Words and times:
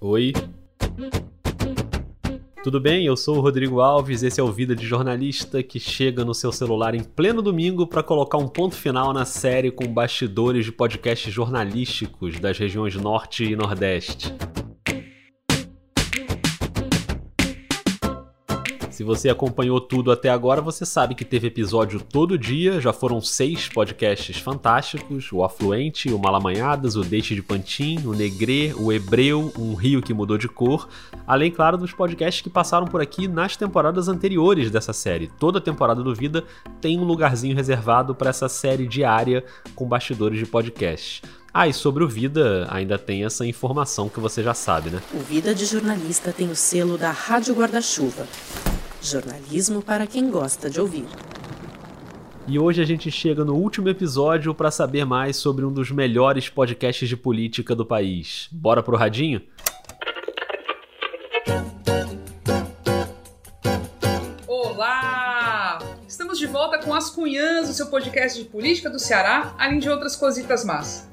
Oi. 0.00 0.32
Tudo 2.62 2.80
bem? 2.80 3.04
Eu 3.04 3.16
sou 3.16 3.38
o 3.38 3.40
Rodrigo 3.40 3.80
Alves, 3.80 4.22
esse 4.22 4.40
é 4.40 4.42
o 4.42 4.52
Vida 4.52 4.76
de 4.76 4.86
Jornalista 4.86 5.62
que 5.62 5.80
chega 5.80 6.24
no 6.24 6.34
seu 6.34 6.52
celular 6.52 6.94
em 6.94 7.02
pleno 7.02 7.42
domingo 7.42 7.86
para 7.86 8.02
colocar 8.02 8.38
um 8.38 8.48
ponto 8.48 8.74
final 8.74 9.12
na 9.12 9.24
série 9.24 9.70
com 9.70 9.86
bastidores 9.86 10.64
de 10.64 10.72
podcasts 10.72 11.32
jornalísticos 11.32 12.38
das 12.38 12.58
regiões 12.58 12.94
Norte 12.94 13.44
e 13.44 13.56
Nordeste. 13.56 14.32
Se 18.92 19.02
você 19.02 19.30
acompanhou 19.30 19.80
tudo 19.80 20.12
até 20.12 20.28
agora, 20.28 20.60
você 20.60 20.84
sabe 20.84 21.14
que 21.14 21.24
teve 21.24 21.46
episódio 21.46 21.98
todo 21.98 22.36
dia, 22.36 22.78
já 22.78 22.92
foram 22.92 23.22
seis 23.22 23.66
podcasts 23.66 24.36
fantásticos: 24.36 25.32
o 25.32 25.42
Afluente, 25.42 26.12
o 26.12 26.18
Malamanhadas, 26.18 26.94
o 26.94 27.00
Deixe 27.00 27.34
de 27.34 27.42
Pantin, 27.42 28.00
o 28.04 28.12
Negrê, 28.12 28.74
o 28.76 28.92
Hebreu, 28.92 29.50
um 29.58 29.74
Rio 29.74 30.02
que 30.02 30.12
mudou 30.12 30.36
de 30.36 30.46
cor, 30.46 30.90
além, 31.26 31.50
claro, 31.50 31.78
dos 31.78 31.92
podcasts 31.92 32.42
que 32.42 32.50
passaram 32.50 32.86
por 32.86 33.00
aqui 33.00 33.26
nas 33.26 33.56
temporadas 33.56 34.08
anteriores 34.08 34.70
dessa 34.70 34.92
série. 34.92 35.30
Toda 35.38 35.58
temporada 35.58 36.02
do 36.02 36.14
Vida 36.14 36.44
tem 36.78 37.00
um 37.00 37.04
lugarzinho 37.04 37.56
reservado 37.56 38.14
para 38.14 38.28
essa 38.28 38.46
série 38.46 38.86
diária 38.86 39.42
com 39.74 39.88
bastidores 39.88 40.38
de 40.38 40.44
podcast. 40.44 41.22
Ah, 41.54 41.66
e 41.66 41.72
sobre 41.72 42.04
o 42.04 42.08
Vida, 42.08 42.66
ainda 42.70 42.98
tem 42.98 43.24
essa 43.24 43.46
informação 43.46 44.10
que 44.10 44.20
você 44.20 44.42
já 44.42 44.52
sabe, 44.54 44.90
né? 44.90 45.00
O 45.14 45.18
Vida 45.18 45.54
de 45.54 45.64
Jornalista 45.64 46.30
tem 46.30 46.50
o 46.50 46.56
selo 46.56 46.98
da 46.98 47.10
Rádio 47.10 47.54
Guarda-Chuva. 47.54 48.26
Jornalismo 49.02 49.82
para 49.82 50.06
quem 50.06 50.30
gosta 50.30 50.70
de 50.70 50.80
ouvir. 50.80 51.04
E 52.46 52.58
hoje 52.58 52.80
a 52.80 52.84
gente 52.84 53.10
chega 53.10 53.44
no 53.44 53.56
último 53.56 53.88
episódio 53.88 54.54
para 54.54 54.70
saber 54.70 55.04
mais 55.04 55.36
sobre 55.36 55.64
um 55.64 55.72
dos 55.72 55.90
melhores 55.90 56.48
podcasts 56.48 57.08
de 57.08 57.16
política 57.16 57.74
do 57.74 57.84
país. 57.84 58.48
Bora 58.52 58.80
pro 58.82 58.96
radinho? 58.96 59.42
Olá! 64.46 65.80
Estamos 66.06 66.38
de 66.38 66.46
volta 66.46 66.78
com 66.78 66.94
As 66.94 67.10
Cunhãs, 67.10 67.68
o 67.68 67.74
seu 67.74 67.86
podcast 67.86 68.38
de 68.40 68.48
política 68.48 68.88
do 68.88 69.00
Ceará, 69.00 69.54
além 69.58 69.80
de 69.80 69.90
outras 69.90 70.14
cositas 70.14 70.64
más. 70.64 71.11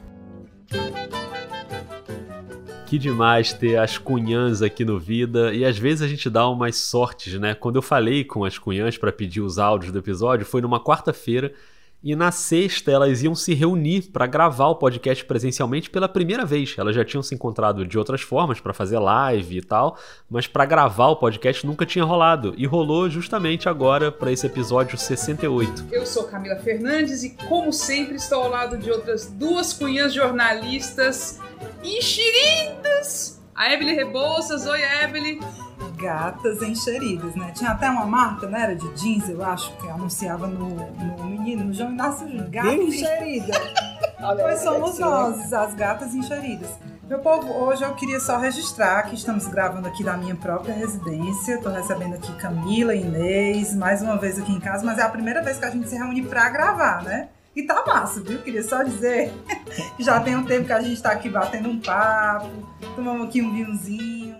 Que 2.89 2.97
demais 2.97 3.53
ter 3.53 3.77
as 3.77 3.99
cunhãs 3.99 4.63
aqui 4.63 4.83
no 4.83 4.97
Vida 4.97 5.53
e 5.53 5.63
às 5.63 5.77
vezes 5.77 6.01
a 6.01 6.07
gente 6.07 6.27
dá 6.27 6.49
umas 6.49 6.77
sortes, 6.77 7.39
né? 7.39 7.53
Quando 7.53 7.75
eu 7.75 7.83
falei 7.83 8.23
com 8.23 8.43
as 8.43 8.57
cunhãs 8.57 8.97
para 8.97 9.11
pedir 9.11 9.41
os 9.41 9.59
áudios 9.59 9.91
do 9.91 9.99
episódio, 9.99 10.43
foi 10.43 10.59
numa 10.59 10.83
quarta-feira 10.83 11.53
e 12.03 12.15
na 12.15 12.31
sexta 12.31 12.91
elas 12.91 13.21
iam 13.23 13.35
se 13.35 13.53
reunir 13.53 14.09
para 14.11 14.25
gravar 14.25 14.67
o 14.67 14.75
podcast 14.75 15.23
presencialmente 15.25 15.89
pela 15.89 16.07
primeira 16.07 16.45
vez. 16.45 16.75
Elas 16.77 16.95
já 16.95 17.03
tinham 17.03 17.21
se 17.21 17.35
encontrado 17.35 17.85
de 17.85 17.97
outras 17.97 18.21
formas 18.21 18.59
para 18.59 18.73
fazer 18.73 18.99
live 18.99 19.57
e 19.57 19.61
tal, 19.61 19.97
mas 20.29 20.47
para 20.47 20.65
gravar 20.65 21.07
o 21.07 21.17
podcast 21.17 21.65
nunca 21.65 21.85
tinha 21.85 22.05
rolado 22.05 22.53
e 22.57 22.65
rolou 22.65 23.09
justamente 23.09 23.67
agora 23.67 24.11
para 24.11 24.31
esse 24.31 24.45
episódio 24.45 24.97
68. 24.97 25.87
Eu 25.91 26.05
sou 26.05 26.23
Camila 26.23 26.55
Fernandes 26.57 27.23
e 27.23 27.31
como 27.47 27.73
sempre 27.73 28.15
estou 28.15 28.43
ao 28.43 28.49
lado 28.49 28.77
de 28.77 28.89
outras 28.89 29.25
duas 29.25 29.73
cunhãs 29.73 30.13
jornalistas 30.13 31.39
enxeridas. 31.83 33.41
A 33.53 33.73
Ebele 33.73 33.93
Rebouças, 33.93 34.65
oi 34.65 34.79
Ebele 35.03 35.39
gatas 35.99 36.61
encheridas, 36.61 37.35
né? 37.35 37.51
Tinha 37.53 37.71
até 37.71 37.89
uma 37.89 38.05
marca, 38.05 38.47
né? 38.47 38.63
Era 38.63 38.75
de 38.75 38.87
jeans, 38.93 39.29
eu 39.29 39.43
acho, 39.43 39.75
que 39.77 39.87
anunciava 39.89 40.47
no, 40.47 40.69
no 40.69 41.25
menino, 41.25 41.65
no 41.65 41.73
João 41.73 41.91
Inácio 41.91 42.27
Júnior. 42.27 42.49
Gata 42.49 42.73
encherida. 42.73 43.53
pois 44.41 44.61
somos 44.61 44.97
nós, 44.97 45.51
as 45.53 45.73
gatas 45.75 46.15
encheridas. 46.15 46.69
Meu 47.07 47.19
povo, 47.19 47.51
hoje 47.51 47.83
eu 47.83 47.93
queria 47.95 48.19
só 48.19 48.37
registrar 48.37 49.03
que 49.03 49.15
estamos 49.15 49.47
gravando 49.47 49.87
aqui 49.87 50.03
da 50.03 50.15
minha 50.15 50.35
própria 50.35 50.73
residência. 50.73 51.55
Estou 51.55 51.71
recebendo 51.71 52.13
aqui 52.13 52.31
Camila 52.37 52.93
e 52.93 53.01
Inês, 53.01 53.75
mais 53.75 54.01
uma 54.01 54.15
vez 54.15 54.37
aqui 54.37 54.51
em 54.51 54.59
casa, 54.59 54.85
mas 54.85 54.99
é 54.99 55.01
a 55.01 55.09
primeira 55.09 55.41
vez 55.41 55.57
que 55.57 55.65
a 55.65 55.71
gente 55.71 55.89
se 55.89 55.95
reúne 55.95 56.21
para 56.21 56.47
gravar, 56.49 57.03
né? 57.03 57.29
E 57.55 57.63
tá 57.63 57.83
massa, 57.85 58.21
viu? 58.21 58.39
Queria 58.41 58.63
só 58.63 58.83
dizer 58.83 59.33
que 59.97 60.03
já 60.05 60.19
tem 60.19 60.35
um 60.35 60.45
tempo 60.45 60.67
que 60.67 60.73
a 60.73 60.81
gente 60.81 61.01
tá 61.01 61.11
aqui 61.11 61.27
batendo 61.29 61.67
um 61.67 61.79
papo, 61.79 62.47
tomamos 62.95 63.27
aqui 63.27 63.41
um 63.41 63.51
vinhozinho. 63.51 64.35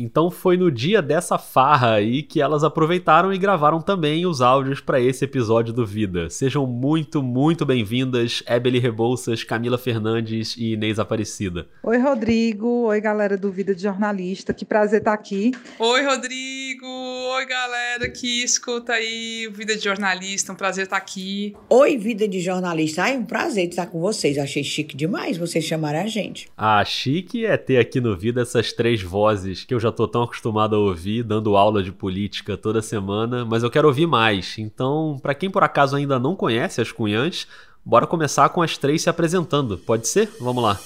Então 0.00 0.30
foi 0.30 0.56
no 0.56 0.70
dia 0.70 1.02
dessa 1.02 1.36
farra 1.38 1.94
aí 1.94 2.22
que 2.22 2.40
elas 2.40 2.62
aproveitaram 2.62 3.34
e 3.34 3.38
gravaram 3.38 3.80
também 3.80 4.24
os 4.24 4.40
áudios 4.40 4.80
para 4.80 5.00
esse 5.00 5.24
episódio 5.24 5.74
do 5.74 5.84
Vida. 5.84 6.30
Sejam 6.30 6.64
muito, 6.64 7.20
muito 7.20 7.66
bem-vindas, 7.66 8.40
Ebele 8.46 8.78
Rebouças, 8.78 9.42
Camila 9.42 9.76
Fernandes 9.76 10.54
e 10.56 10.74
Inês 10.74 11.00
Aparecida. 11.00 11.66
Oi, 11.82 11.98
Rodrigo. 11.98 12.84
Oi, 12.84 13.00
galera 13.00 13.36
do 13.36 13.50
Vida 13.50 13.74
de 13.74 13.82
Jornalista. 13.82 14.54
Que 14.54 14.64
prazer 14.64 15.00
estar 15.00 15.14
aqui. 15.14 15.50
Oi, 15.80 16.02
Rodrigo. 16.04 16.86
Oi, 16.86 17.44
galera 17.46 18.08
que 18.08 18.44
escuta 18.44 18.92
aí 18.92 19.50
Vida 19.52 19.74
de 19.74 19.82
Jornalista. 19.82 20.52
Um 20.52 20.56
prazer 20.56 20.84
estar 20.84 20.96
aqui. 20.96 21.56
Oi, 21.68 21.96
Vida 21.96 22.28
de 22.28 22.40
Jornalista. 22.40 23.02
Ai, 23.02 23.16
um 23.16 23.24
prazer 23.24 23.68
estar 23.68 23.86
com 23.86 23.98
vocês. 23.98 24.38
Achei 24.38 24.62
chique 24.62 24.96
demais 24.96 25.36
vocês 25.36 25.64
chamarem 25.64 26.02
a 26.02 26.06
gente. 26.06 26.48
Ah, 26.56 26.84
chique 26.84 27.44
é 27.44 27.56
ter 27.56 27.78
aqui 27.78 28.00
no 28.00 28.16
Vida 28.16 28.42
essas 28.42 28.72
três 28.72 29.02
vozes 29.02 29.64
que 29.64 29.74
eu 29.74 29.80
já 29.80 29.87
já 29.88 29.92
tô 29.92 30.06
tão 30.06 30.22
acostumado 30.22 30.76
a 30.76 30.78
ouvir, 30.78 31.22
dando 31.22 31.56
aula 31.56 31.82
de 31.82 31.90
política 31.90 32.56
toda 32.56 32.82
semana, 32.82 33.44
mas 33.44 33.62
eu 33.62 33.70
quero 33.70 33.88
ouvir 33.88 34.06
mais. 34.06 34.56
Então, 34.58 35.18
para 35.20 35.34
quem 35.34 35.50
por 35.50 35.64
acaso 35.64 35.96
ainda 35.96 36.18
não 36.18 36.36
conhece 36.36 36.80
as 36.80 36.92
Cunhãs, 36.92 37.48
bora 37.84 38.06
começar 38.06 38.48
com 38.50 38.62
as 38.62 38.76
três 38.76 39.02
se 39.02 39.10
apresentando. 39.10 39.78
Pode 39.78 40.06
ser? 40.06 40.28
Vamos 40.40 40.62
lá. 40.62 40.78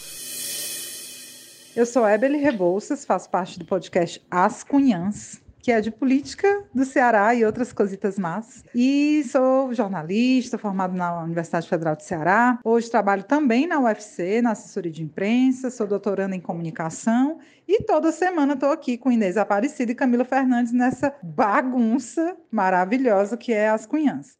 Eu 1.74 1.86
sou 1.86 2.06
Ebele 2.06 2.36
Rebouças, 2.36 3.04
faço 3.04 3.28
parte 3.30 3.58
do 3.58 3.64
podcast 3.64 4.22
As 4.30 4.62
Cunhãs 4.62 5.41
que 5.62 5.70
é 5.70 5.80
de 5.80 5.92
política 5.92 6.64
do 6.74 6.84
Ceará 6.84 7.32
e 7.34 7.44
outras 7.44 7.72
cositas 7.72 8.18
más. 8.18 8.64
E 8.74 9.24
sou 9.30 9.72
jornalista, 9.72 10.58
formado 10.58 10.94
na 10.94 11.22
Universidade 11.22 11.68
Federal 11.68 11.94
do 11.94 12.02
Ceará. 12.02 12.58
Hoje 12.64 12.90
trabalho 12.90 13.22
também 13.22 13.68
na 13.68 13.78
UFC, 13.78 14.42
na 14.42 14.50
assessoria 14.50 14.90
de 14.90 15.04
imprensa, 15.04 15.70
sou 15.70 15.86
doutoranda 15.86 16.34
em 16.34 16.40
comunicação 16.40 17.38
e 17.66 17.84
toda 17.84 18.10
semana 18.10 18.54
estou 18.54 18.72
aqui 18.72 18.98
com 18.98 19.12
Inês 19.12 19.36
Aparecida 19.36 19.92
e 19.92 19.94
Camila 19.94 20.24
Fernandes 20.24 20.72
nessa 20.72 21.14
bagunça 21.22 22.36
maravilhosa 22.50 23.36
que 23.36 23.52
é 23.52 23.68
as 23.68 23.86
Cunhãs. 23.86 24.32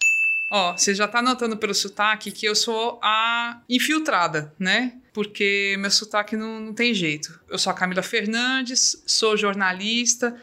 Ó, 0.51 0.77
você 0.77 0.95
já 0.95 1.09
tá 1.09 1.23
notando 1.23 1.57
pelo 1.57 1.73
sotaque 1.73 2.31
que 2.31 2.45
eu 2.45 2.55
sou 2.55 2.99
a 3.03 3.63
infiltrada, 3.71 4.53
né? 4.59 4.95
Porque 5.15 5.77
meu 5.79 5.91
sotaque 5.91 6.37
não, 6.37 6.61
não 6.61 6.75
tem 6.75 6.93
jeito. 6.93 7.41
Eu 7.49 7.59
sou 7.59 7.71
a 7.71 7.75
Camila 7.75 8.03
Fernandes, 8.03 9.03
sou 9.07 9.35
jornalista, 9.35 10.37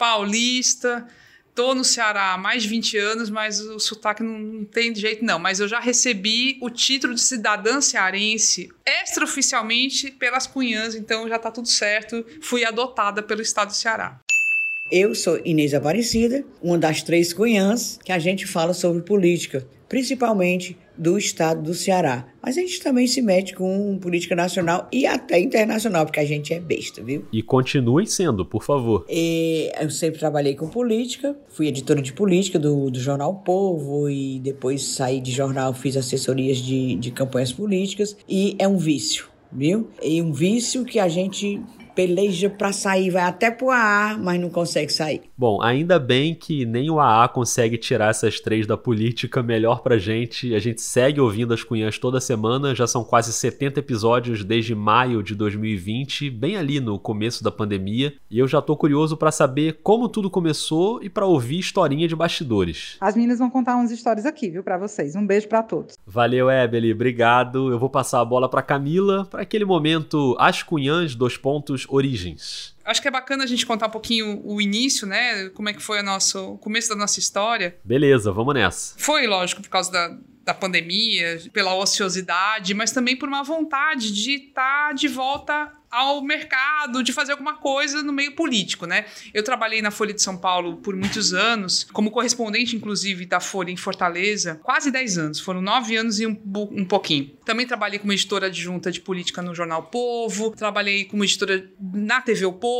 paulista. 0.00 1.06
Tô 1.54 1.74
no 1.74 1.84
Ceará 1.84 2.32
há 2.32 2.38
mais 2.38 2.62
de 2.62 2.70
20 2.70 2.96
anos, 2.96 3.28
mas 3.28 3.60
o 3.60 3.78
sotaque 3.78 4.22
não, 4.22 4.38
não 4.38 4.64
tem 4.64 4.94
jeito, 4.94 5.22
não. 5.22 5.38
Mas 5.38 5.60
eu 5.60 5.68
já 5.68 5.78
recebi 5.78 6.56
o 6.62 6.70
título 6.70 7.14
de 7.14 7.20
cidadã 7.20 7.82
cearense 7.82 8.70
extraoficialmente 8.86 10.10
pelas 10.12 10.46
cunhãs, 10.46 10.94
então 10.94 11.28
já 11.28 11.38
tá 11.38 11.50
tudo 11.50 11.68
certo. 11.68 12.24
Fui 12.40 12.64
adotada 12.64 13.22
pelo 13.22 13.42
estado 13.42 13.68
do 13.68 13.74
Ceará. 13.74 14.18
Eu 14.90 15.14
sou 15.14 15.38
Inês 15.44 15.74
Aparecida, 15.74 16.44
uma 16.62 16.78
das 16.78 17.02
três 17.02 17.32
cunhãs 17.34 17.98
que 18.02 18.10
a 18.10 18.18
gente 18.18 18.46
fala 18.46 18.72
sobre 18.72 19.02
política, 19.02 19.66
principalmente 19.88 20.78
do 20.96 21.16
estado 21.18 21.62
do 21.62 21.74
Ceará. 21.74 22.26
Mas 22.42 22.56
a 22.56 22.60
gente 22.60 22.80
também 22.80 23.06
se 23.06 23.20
mete 23.20 23.54
com 23.54 23.98
política 23.98 24.34
nacional 24.34 24.88
e 24.92 25.06
até 25.06 25.38
internacional, 25.38 26.04
porque 26.06 26.20
a 26.20 26.24
gente 26.24 26.52
é 26.52 26.60
besta, 26.60 27.02
viu? 27.02 27.26
E 27.32 27.42
continue 27.42 28.06
sendo, 28.06 28.44
por 28.44 28.62
favor. 28.62 29.04
E 29.08 29.70
eu 29.80 29.90
sempre 29.90 30.18
trabalhei 30.18 30.54
com 30.54 30.68
política, 30.68 31.36
fui 31.48 31.68
editora 31.68 32.00
de 32.00 32.12
política 32.12 32.58
do, 32.58 32.90
do 32.90 32.98
Jornal 32.98 33.34
Povo 33.36 34.08
e 34.08 34.38
depois 34.40 34.82
saí 34.82 35.20
de 35.20 35.30
jornal, 35.30 35.74
fiz 35.74 35.96
assessorias 35.96 36.58
de, 36.58 36.96
de 36.96 37.10
campanhas 37.10 37.52
políticas 37.52 38.16
e 38.28 38.56
é 38.58 38.66
um 38.66 38.76
vício, 38.76 39.28
viu? 39.52 39.88
E 40.02 40.20
um 40.22 40.32
vício 40.32 40.84
que 40.84 40.98
a 40.98 41.08
gente 41.08 41.60
peleja 41.94 42.48
para 42.50 42.72
sair, 42.72 43.10
vai 43.10 43.22
até 43.22 43.50
pro 43.50 43.70
AA, 43.70 44.18
mas 44.18 44.40
não 44.40 44.50
consegue 44.50 44.92
sair. 44.92 45.22
Bom, 45.36 45.62
ainda 45.62 45.98
bem 45.98 46.34
que 46.34 46.64
nem 46.64 46.90
o 46.90 47.00
AA 47.00 47.28
consegue 47.28 47.78
tirar 47.78 48.10
essas 48.10 48.40
três 48.40 48.66
da 48.66 48.76
política 48.76 49.42
melhor 49.42 49.82
pra 49.82 49.98
gente. 49.98 50.54
A 50.54 50.58
gente 50.58 50.80
segue 50.80 51.20
ouvindo 51.20 51.54
as 51.54 51.62
cunhãs 51.62 51.98
toda 51.98 52.20
semana, 52.20 52.74
já 52.74 52.86
são 52.86 53.04
quase 53.04 53.32
70 53.32 53.80
episódios 53.80 54.44
desde 54.44 54.74
maio 54.74 55.22
de 55.22 55.34
2020, 55.34 56.30
bem 56.30 56.56
ali 56.56 56.80
no 56.80 56.98
começo 56.98 57.42
da 57.42 57.50
pandemia, 57.50 58.14
e 58.30 58.38
eu 58.38 58.46
já 58.46 58.60
tô 58.60 58.76
curioso 58.76 59.16
para 59.16 59.30
saber 59.30 59.80
como 59.82 60.08
tudo 60.08 60.30
começou 60.30 61.02
e 61.02 61.08
para 61.08 61.26
ouvir 61.26 61.58
historinha 61.58 62.06
de 62.06 62.16
bastidores. 62.16 62.96
As 63.00 63.14
meninas 63.14 63.38
vão 63.38 63.50
contar 63.50 63.76
umas 63.76 63.90
histórias 63.90 64.26
aqui, 64.26 64.50
viu, 64.50 64.62
para 64.62 64.78
vocês. 64.78 65.16
Um 65.16 65.26
beijo 65.26 65.48
para 65.48 65.62
todos. 65.62 65.94
Valeu, 66.06 66.50
Ebeli, 66.50 66.92
obrigado. 66.92 67.70
Eu 67.70 67.78
vou 67.78 67.90
passar 67.90 68.20
a 68.20 68.24
bola 68.24 68.48
para 68.48 68.62
Camila 68.62 69.24
para 69.24 69.42
aquele 69.42 69.64
momento 69.64 70.36
as 70.38 70.62
cunhãs, 70.62 71.14
dois 71.14 71.36
pontos, 71.36 71.79
origens. 71.86 72.74
Acho 72.84 73.00
que 73.00 73.08
é 73.08 73.10
bacana 73.10 73.44
a 73.44 73.46
gente 73.46 73.66
contar 73.66 73.86
um 73.86 73.90
pouquinho 73.90 74.40
o 74.44 74.60
início, 74.60 75.06
né? 75.06 75.48
Como 75.50 75.68
é 75.68 75.72
que 75.72 75.82
foi 75.82 76.00
o 76.00 76.02
nosso 76.02 76.52
o 76.52 76.58
começo 76.58 76.88
da 76.88 76.96
nossa 76.96 77.18
história. 77.18 77.76
Beleza, 77.84 78.32
vamos 78.32 78.54
nessa. 78.54 78.94
Foi, 78.98 79.26
lógico, 79.26 79.62
por 79.62 79.68
causa 79.68 79.90
da, 79.90 80.16
da 80.44 80.54
pandemia, 80.54 81.40
pela 81.52 81.74
ociosidade, 81.74 82.74
mas 82.74 82.92
também 82.92 83.16
por 83.16 83.28
uma 83.28 83.42
vontade 83.42 84.12
de 84.12 84.32
estar 84.32 84.88
tá 84.88 84.92
de 84.92 85.08
volta 85.08 85.72
ao 85.90 86.22
mercado, 86.22 87.02
de 87.02 87.12
fazer 87.12 87.32
alguma 87.32 87.56
coisa 87.56 88.02
no 88.02 88.12
meio 88.12 88.32
político, 88.36 88.86
né? 88.86 89.06
Eu 89.34 89.42
trabalhei 89.42 89.82
na 89.82 89.90
Folha 89.90 90.14
de 90.14 90.22
São 90.22 90.36
Paulo 90.36 90.76
por 90.76 90.94
muitos 90.94 91.34
anos, 91.34 91.84
como 91.92 92.12
correspondente, 92.12 92.76
inclusive, 92.76 93.26
da 93.26 93.40
Folha 93.40 93.72
em 93.72 93.76
Fortaleza, 93.76 94.60
quase 94.62 94.90
10 94.90 95.18
anos, 95.18 95.40
foram 95.40 95.60
9 95.60 95.96
anos 95.96 96.20
e 96.20 96.26
um, 96.26 96.40
um 96.70 96.84
pouquinho. 96.84 97.36
Também 97.44 97.66
trabalhei 97.66 97.98
como 97.98 98.12
editora 98.12 98.46
adjunta 98.46 98.92
de 98.92 99.00
política 99.00 99.42
no 99.42 99.54
Jornal 99.54 99.84
Povo, 99.84 100.52
trabalhei 100.52 101.04
como 101.06 101.24
editora 101.24 101.68
na 101.92 102.20
TV 102.20 102.46
O 102.46 102.52
Povo 102.52 102.79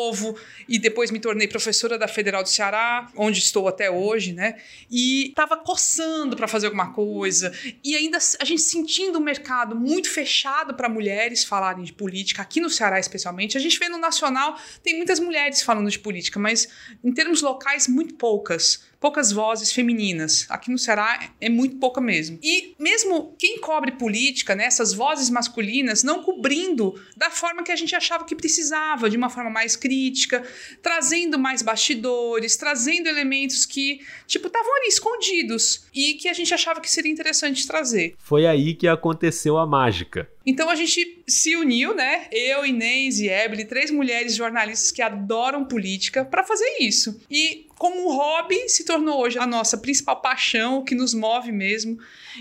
e 0.68 0.78
depois 0.78 1.10
me 1.10 1.20
tornei 1.20 1.46
professora 1.46 1.98
da 1.98 2.08
Federal 2.08 2.42
do 2.42 2.48
Ceará, 2.48 3.10
onde 3.16 3.38
estou 3.38 3.68
até 3.68 3.90
hoje, 3.90 4.32
né? 4.32 4.56
E 4.90 5.28
estava 5.28 5.56
coçando 5.56 6.36
para 6.36 6.48
fazer 6.48 6.66
alguma 6.66 6.92
coisa 6.92 7.52
e 7.84 7.94
ainda 7.94 8.18
a 8.40 8.44
gente 8.44 8.62
sentindo 8.62 9.18
o 9.18 9.20
mercado 9.20 9.76
muito 9.76 10.10
fechado 10.10 10.74
para 10.74 10.88
mulheres 10.88 11.44
falarem 11.44 11.84
de 11.84 11.92
política 11.92 12.42
aqui 12.42 12.60
no 12.60 12.70
Ceará 12.70 12.98
especialmente. 12.98 13.56
A 13.56 13.60
gente 13.60 13.78
vê 13.78 13.88
no 13.88 13.98
nacional, 13.98 14.56
tem 14.82 14.96
muitas 14.96 15.20
mulheres 15.20 15.62
falando 15.62 15.90
de 15.90 15.98
política, 15.98 16.38
mas 16.38 16.68
em 17.02 17.12
termos 17.12 17.42
locais, 17.42 17.88
muito 17.88 18.14
poucas 18.14 18.89
poucas 19.00 19.32
vozes 19.32 19.72
femininas. 19.72 20.46
Aqui 20.50 20.70
no 20.70 20.78
Ceará 20.78 21.30
é 21.40 21.48
muito 21.48 21.76
pouca 21.76 22.00
mesmo. 22.00 22.38
E 22.42 22.74
mesmo 22.78 23.34
quem 23.38 23.58
cobre 23.58 23.92
política, 23.92 24.54
né, 24.54 24.66
essas 24.66 24.92
vozes 24.92 25.30
masculinas, 25.30 26.04
não 26.04 26.22
cobrindo 26.22 26.94
da 27.16 27.30
forma 27.30 27.62
que 27.62 27.72
a 27.72 27.76
gente 27.76 27.96
achava 27.96 28.24
que 28.24 28.36
precisava, 28.36 29.08
de 29.08 29.16
uma 29.16 29.30
forma 29.30 29.48
mais 29.48 29.74
crítica, 29.74 30.44
trazendo 30.82 31.38
mais 31.38 31.62
bastidores, 31.62 32.56
trazendo 32.56 33.08
elementos 33.08 33.64
que, 33.64 34.00
tipo, 34.26 34.48
estavam 34.48 34.76
ali 34.76 34.88
escondidos 34.88 35.86
e 35.94 36.14
que 36.14 36.28
a 36.28 36.34
gente 36.34 36.52
achava 36.52 36.80
que 36.80 36.90
seria 36.90 37.10
interessante 37.10 37.66
trazer. 37.66 38.14
Foi 38.18 38.46
aí 38.46 38.74
que 38.74 38.86
aconteceu 38.86 39.56
a 39.56 39.66
mágica. 39.66 40.28
Então 40.50 40.68
a 40.68 40.74
gente 40.74 41.22
se 41.28 41.54
uniu, 41.54 41.94
né? 41.94 42.26
Eu, 42.32 42.66
Inês 42.66 43.20
e 43.20 43.28
Ebele, 43.28 43.64
três 43.64 43.88
mulheres 43.88 44.34
jornalistas 44.34 44.90
que 44.90 45.00
adoram 45.00 45.64
política, 45.64 46.24
para 46.24 46.42
fazer 46.42 46.78
isso. 46.80 47.20
E 47.30 47.68
como 47.78 48.04
um 48.04 48.12
hobby 48.12 48.68
se 48.68 48.84
tornou 48.84 49.20
hoje 49.20 49.38
a 49.38 49.46
nossa 49.46 49.78
principal 49.78 50.20
paixão, 50.20 50.78
o 50.78 50.84
que 50.84 50.92
nos 50.92 51.14
move 51.14 51.52
mesmo. 51.52 51.98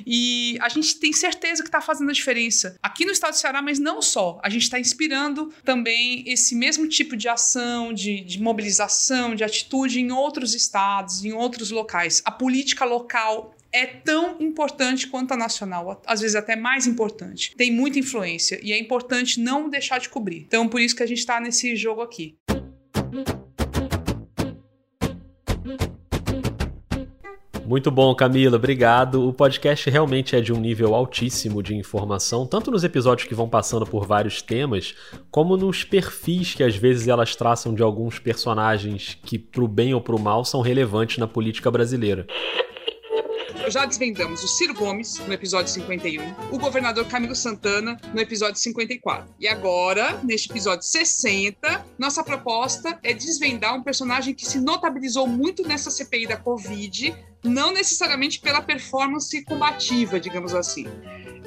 E 0.08 0.58
a 0.60 0.70
gente 0.70 0.96
tem 0.96 1.14
certeza 1.14 1.62
que 1.62 1.70
está 1.70 1.80
fazendo 1.80 2.10
a 2.10 2.14
diferença 2.14 2.76
aqui 2.82 3.06
no 3.06 3.12
estado 3.12 3.34
do 3.34 3.38
Ceará, 3.38 3.62
mas 3.62 3.78
não 3.78 4.02
só. 4.02 4.40
A 4.44 4.50
gente 4.50 4.64
está 4.64 4.80
inspirando 4.80 5.54
também 5.64 6.24
esse 6.26 6.56
mesmo 6.56 6.88
tipo 6.88 7.16
de 7.16 7.30
ação, 7.30 7.94
de, 7.94 8.22
de 8.22 8.42
mobilização, 8.42 9.36
de 9.36 9.44
atitude 9.44 10.00
em 10.00 10.12
outros 10.12 10.56
estados, 10.56 11.24
em 11.24 11.32
outros 11.32 11.70
locais. 11.70 12.24
A 12.26 12.32
política 12.32 12.86
local 12.86 13.56
é 13.72 13.86
tão 13.86 14.38
importante 14.40 15.08
quanto 15.08 15.34
a 15.34 15.38
nacional, 15.38 16.02
às 16.06 16.22
vezes 16.22 16.36
até 16.36 16.56
mais 16.56 16.88
importante. 16.88 17.56
Tem 17.56 17.72
muita 17.72 18.00
influência 18.00 18.60
e 18.64 18.72
é 18.72 18.80
importante 18.80 19.40
não 19.40 19.70
deixar 19.70 20.00
de 20.00 20.10
cobrir. 20.10 20.44
Então, 20.48 20.68
por 20.68 20.82
isso 20.82 20.96
que 20.96 21.04
a 21.04 21.08
gente 21.08 21.20
está 21.20 21.40
nesse 21.40 21.76
jogo 21.76 22.02
aqui. 22.02 22.36
Muito 27.66 27.92
bom, 27.92 28.16
Camila, 28.16 28.56
obrigado. 28.56 29.28
O 29.28 29.32
podcast 29.32 29.88
realmente 29.92 30.36
é 30.36 30.42
de 30.42 30.52
um 30.52 30.60
nível 30.60 30.96
altíssimo 30.96 31.62
de 31.62 31.76
informação, 31.76 32.48
tanto 32.48 32.72
nos 32.72 32.84
episódios 32.84 33.28
que 33.28 33.36
vão 33.36 33.48
passando 33.48 33.86
por 33.86 34.08
vários 34.08 34.42
temas, 34.42 34.96
como 35.30 35.56
nos 35.56 35.84
perfis 35.84 36.56
que 36.56 36.64
às 36.64 36.76
vezes 36.76 37.08
elas 37.08 37.36
traçam 37.36 37.76
de 37.76 37.84
alguns 37.84 38.18
personagens 38.18 39.20
que, 39.24 39.38
pro 39.38 39.68
bem 39.68 39.94
ou 39.94 40.02
pro 40.02 40.18
mal, 40.18 40.44
são 40.44 40.62
relevantes 40.62 41.20
na 41.20 41.28
política 41.28 41.70
brasileira 41.70 42.26
já 43.70 43.86
desvendamos 43.86 44.44
o 44.44 44.48
Ciro 44.48 44.74
Gomes, 44.74 45.20
no 45.20 45.34
episódio 45.34 45.72
51, 45.72 46.52
o 46.52 46.60
governador 46.60 47.06
Camilo 47.06 47.36
Santana, 47.36 48.00
no 48.14 48.20
episódio 48.20 48.60
54. 48.60 49.34
E 49.40 49.48
agora, 49.48 50.20
neste 50.24 50.50
episódio 50.50 50.84
60, 50.84 51.86
nossa 51.98 52.24
proposta 52.24 53.00
é 53.04 53.14
desvendar 53.14 53.76
um 53.76 53.84
personagem 53.84 54.34
que 54.34 54.46
se 54.46 54.60
notabilizou 54.60 55.28
muito 55.28 55.68
nessa 55.68 55.92
CPI 55.92 56.28
da 56.28 56.38
Covid, 56.38 57.16
não 57.44 57.72
necessariamente 57.72 58.40
pela 58.40 58.62
performance 58.62 59.44
combativa, 59.46 60.20
digamos 60.20 60.54
assim. 60.54 60.86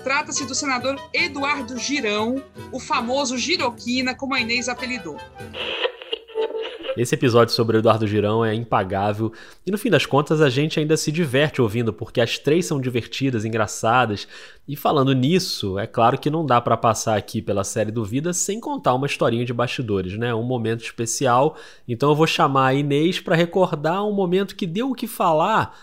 Trata-se 0.02 0.44
do 0.44 0.54
senador 0.54 1.00
Eduardo 1.12 1.78
Girão, 1.78 2.42
o 2.72 2.80
famoso 2.80 3.38
Giroquina, 3.38 4.14
como 4.14 4.34
a 4.34 4.40
Inês 4.40 4.68
apelidou. 4.68 5.16
Esse 6.94 7.14
episódio 7.14 7.54
sobre 7.54 7.76
o 7.76 7.78
Eduardo 7.78 8.06
Girão 8.06 8.44
é 8.44 8.54
impagável 8.54 9.32
e 9.66 9.70
no 9.70 9.78
fim 9.78 9.88
das 9.88 10.04
contas 10.04 10.42
a 10.42 10.50
gente 10.50 10.78
ainda 10.78 10.94
se 10.94 11.10
diverte 11.10 11.62
ouvindo 11.62 11.90
porque 11.90 12.20
as 12.20 12.38
três 12.38 12.66
são 12.66 12.78
divertidas, 12.78 13.46
engraçadas. 13.46 14.28
E 14.68 14.76
falando 14.76 15.14
nisso, 15.14 15.78
é 15.78 15.86
claro 15.86 16.18
que 16.18 16.28
não 16.28 16.44
dá 16.44 16.60
para 16.60 16.76
passar 16.76 17.16
aqui 17.16 17.40
pela 17.40 17.64
série 17.64 17.90
do 17.90 18.04
Vida 18.04 18.34
sem 18.34 18.60
contar 18.60 18.94
uma 18.94 19.06
historinha 19.06 19.44
de 19.44 19.54
bastidores, 19.54 20.18
né? 20.18 20.34
Um 20.34 20.42
momento 20.42 20.84
especial. 20.84 21.56
Então 21.88 22.10
eu 22.10 22.14
vou 22.14 22.26
chamar 22.26 22.66
a 22.66 22.74
Inês 22.74 23.20
para 23.20 23.36
recordar 23.36 24.04
um 24.06 24.12
momento 24.12 24.54
que 24.54 24.66
deu 24.66 24.90
o 24.90 24.94
que 24.94 25.06
falar 25.06 25.74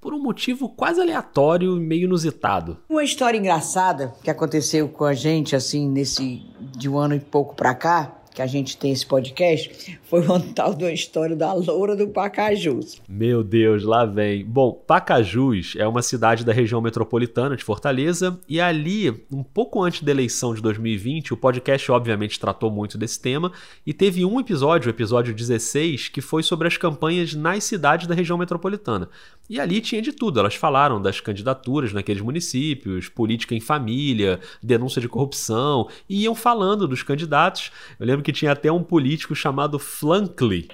por 0.00 0.14
um 0.14 0.18
motivo 0.18 0.68
quase 0.70 1.00
aleatório 1.00 1.76
e 1.76 1.80
meio 1.80 2.04
inusitado. 2.04 2.78
Uma 2.88 3.04
história 3.04 3.38
engraçada 3.38 4.14
que 4.22 4.30
aconteceu 4.30 4.88
com 4.88 5.04
a 5.04 5.14
gente 5.14 5.54
assim 5.54 5.88
nesse 5.88 6.42
de 6.76 6.88
um 6.88 6.98
ano 6.98 7.14
e 7.14 7.20
pouco 7.20 7.54
para 7.54 7.74
cá 7.74 8.23
que 8.34 8.42
a 8.42 8.46
gente 8.48 8.76
tem 8.76 8.90
esse 8.90 9.06
podcast, 9.06 9.98
foi 10.02 10.20
uma 10.22 10.40
tal 10.40 10.72
uma 10.74 10.90
história 10.90 11.36
da 11.36 11.52
loura 11.52 11.94
do 11.94 12.08
Pacajus. 12.08 13.00
Meu 13.08 13.44
Deus, 13.44 13.84
lá 13.84 14.04
vem. 14.04 14.44
Bom, 14.44 14.72
Pacajus 14.72 15.74
é 15.78 15.86
uma 15.86 16.02
cidade 16.02 16.44
da 16.44 16.52
região 16.52 16.80
metropolitana 16.80 17.56
de 17.56 17.62
Fortaleza 17.62 18.36
e 18.48 18.60
ali, 18.60 19.08
um 19.32 19.44
pouco 19.44 19.80
antes 19.80 20.02
da 20.02 20.10
eleição 20.10 20.52
de 20.52 20.60
2020, 20.60 21.32
o 21.32 21.36
podcast 21.36 21.92
obviamente 21.92 22.40
tratou 22.40 22.72
muito 22.72 22.98
desse 22.98 23.20
tema 23.20 23.52
e 23.86 23.94
teve 23.94 24.24
um 24.24 24.40
episódio, 24.40 24.88
o 24.88 24.90
episódio 24.90 25.32
16, 25.32 26.08
que 26.08 26.20
foi 26.20 26.42
sobre 26.42 26.66
as 26.66 26.76
campanhas 26.76 27.34
nas 27.34 27.62
cidades 27.62 28.08
da 28.08 28.16
região 28.16 28.36
metropolitana. 28.36 29.08
E 29.48 29.60
ali 29.60 29.80
tinha 29.80 30.00
de 30.00 30.12
tudo. 30.12 30.40
Elas 30.40 30.54
falaram 30.54 31.00
das 31.00 31.20
candidaturas 31.20 31.92
naqueles 31.92 32.22
municípios, 32.22 33.08
política 33.08 33.54
em 33.54 33.60
família, 33.60 34.40
denúncia 34.62 35.00
de 35.00 35.08
corrupção, 35.08 35.88
e 36.08 36.22
iam 36.22 36.34
falando 36.34 36.88
dos 36.88 37.02
candidatos. 37.02 37.70
Eu 38.00 38.06
lembro 38.06 38.22
que 38.22 38.32
tinha 38.32 38.52
até 38.52 38.72
um 38.72 38.82
político 38.82 39.34
chamado 39.34 39.78
Flankly. 39.78 40.68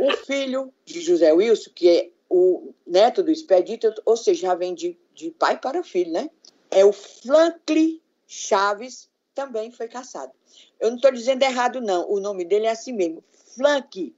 O 0.00 0.12
filho 0.24 0.72
de 0.84 1.00
José 1.00 1.32
Wilson, 1.32 1.70
que 1.74 1.88
é 1.88 2.10
o 2.30 2.72
neto 2.86 3.22
do 3.22 3.30
expedito, 3.30 3.92
ou 4.04 4.16
seja, 4.16 4.48
já 4.48 4.54
vem 4.54 4.74
de, 4.74 4.96
de 5.14 5.30
pai 5.30 5.58
para 5.58 5.82
filho, 5.82 6.12
né? 6.12 6.30
É 6.70 6.84
o 6.84 6.92
Flankly 6.92 8.00
Chaves, 8.26 9.08
também 9.34 9.70
foi 9.70 9.88
caçado. 9.88 10.32
Eu 10.80 10.90
não 10.90 10.96
estou 10.96 11.12
dizendo 11.12 11.42
errado, 11.42 11.80
não. 11.80 12.10
O 12.10 12.20
nome 12.20 12.44
dele 12.44 12.66
é 12.66 12.70
assim 12.70 12.92
mesmo. 12.92 13.22
Flank. 13.54 14.14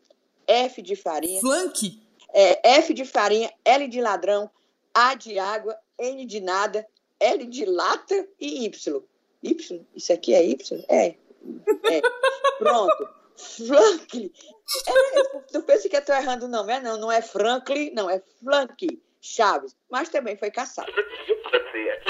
F 0.46 0.82
de 0.82 0.96
farinha. 0.96 1.40
Flank? 1.40 2.00
É, 2.32 2.76
F 2.76 2.94
de 2.94 3.04
farinha, 3.04 3.52
L 3.64 3.88
de 3.88 4.00
ladrão, 4.00 4.50
A 4.94 5.14
de 5.14 5.38
água, 5.38 5.76
N 5.98 6.24
de 6.26 6.40
nada, 6.40 6.86
L 7.18 7.46
de 7.46 7.64
lata 7.64 8.26
e 8.40 8.64
Y. 8.64 9.02
Y? 9.42 9.86
Isso 9.94 10.12
aqui 10.12 10.34
é 10.34 10.44
Y? 10.44 10.84
É. 10.88 11.06
É. 11.06 12.00
Pronto. 12.58 13.08
Franklin. 13.36 14.30
É, 14.86 15.22
tu 15.52 15.62
pensa 15.62 15.88
que 15.88 15.96
eu 15.96 16.00
estou 16.00 16.14
errando 16.14 16.44
o 16.44 16.48
nome? 16.48 16.72
É 16.72 16.80
não, 16.80 16.98
não 16.98 17.10
é 17.10 17.22
Franklin, 17.22 17.90
não, 17.92 18.08
é 18.10 18.22
Flank 18.42 19.00
Chaves. 19.20 19.74
Mas 19.90 20.08
também 20.08 20.36
foi 20.36 20.50
caçado. 20.50 20.90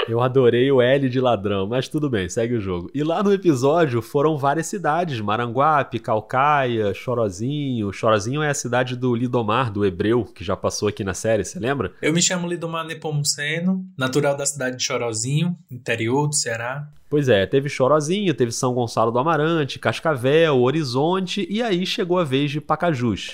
Eu 0.07 0.19
adorei 0.19 0.71
o 0.71 0.81
L 0.81 1.09
de 1.09 1.19
ladrão, 1.19 1.67
mas 1.67 1.87
tudo 1.87 2.09
bem, 2.09 2.27
segue 2.27 2.55
o 2.55 2.61
jogo. 2.61 2.89
E 2.93 3.03
lá 3.03 3.21
no 3.21 3.31
episódio 3.31 4.01
foram 4.01 4.37
várias 4.37 4.67
cidades: 4.67 5.19
Maranguape, 5.21 5.99
Calcaia, 5.99 6.93
Chorozinho. 6.93 7.93
Chorozinho 7.93 8.41
é 8.41 8.49
a 8.49 8.53
cidade 8.53 8.95
do 8.95 9.15
Lidomar, 9.15 9.71
do 9.71 9.85
hebreu, 9.85 10.25
que 10.25 10.43
já 10.43 10.55
passou 10.55 10.87
aqui 10.87 11.03
na 11.03 11.13
série, 11.13 11.43
você 11.43 11.59
lembra? 11.59 11.93
Eu 12.01 12.13
me 12.13 12.21
chamo 12.21 12.47
Lidomar 12.47 12.85
Nepomuceno, 12.85 13.85
natural 13.97 14.35
da 14.35 14.45
cidade 14.45 14.77
de 14.77 14.83
Chorozinho, 14.83 15.57
interior 15.69 16.27
do 16.27 16.35
Ceará. 16.35 16.87
Pois 17.09 17.27
é, 17.27 17.45
teve 17.45 17.67
Chorozinho, 17.67 18.33
teve 18.33 18.53
São 18.53 18.73
Gonçalo 18.73 19.11
do 19.11 19.19
Amarante, 19.19 19.77
Cascavel, 19.77 20.61
Horizonte 20.61 21.45
e 21.49 21.61
aí 21.61 21.85
chegou 21.85 22.17
a 22.17 22.23
vez 22.23 22.51
de 22.51 22.61
Pacajus. 22.61 23.33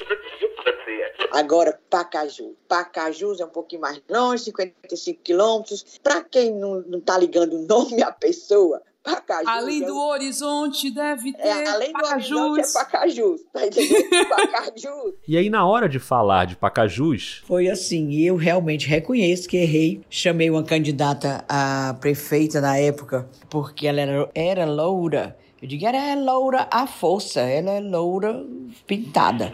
Agora, 1.31 1.79
Pacaju. 1.89 2.55
Pacajus 2.67 3.39
é 3.39 3.45
um 3.45 3.49
pouquinho 3.49 3.81
mais 3.81 4.01
longe, 4.09 4.43
55 4.45 5.21
quilômetros. 5.21 5.99
Para 6.01 6.21
quem 6.21 6.53
não, 6.53 6.81
não 6.81 6.99
tá 6.99 7.17
ligando 7.17 7.53
o 7.53 7.61
nome 7.67 8.01
à 8.01 8.11
pessoa, 8.11 8.81
Pacajus. 9.07 9.47
Além 9.47 9.79
do 9.81 9.97
é... 9.97 10.13
horizonte 10.13 10.91
deve 10.91 11.31
ter. 11.31 11.47
É, 11.47 11.69
além 11.69 11.87
do 11.87 11.93
Pacajus. 11.93 12.31
horizonte 12.31 12.69
é 12.69 12.73
Pacajus. 12.73 13.41
Tá? 13.53 13.61
Pacajus. 14.35 15.13
E 15.25 15.37
aí, 15.37 15.49
na 15.49 15.65
hora 15.65 15.87
de 15.87 15.97
falar 15.97 16.45
de 16.45 16.57
Pacajus. 16.57 17.41
Foi 17.45 17.69
assim, 17.69 18.09
e 18.09 18.25
eu 18.25 18.35
realmente 18.35 18.87
reconheço 18.87 19.47
que 19.47 19.55
errei. 19.55 20.01
Chamei 20.09 20.49
uma 20.49 20.63
candidata 20.63 21.45
a 21.47 21.95
prefeita 22.01 22.59
na 22.59 22.77
época, 22.77 23.29
porque 23.49 23.87
ela 23.87 24.01
era, 24.01 24.29
era 24.35 24.65
loura 24.65 25.37
Eu 25.61 25.67
digo, 25.67 25.85
ela 25.85 25.97
é 25.97 26.15
loura 26.15 26.67
à 26.69 26.85
força, 26.85 27.39
ela 27.39 27.71
é 27.71 27.79
loura 27.79 28.45
pintada. 28.85 29.53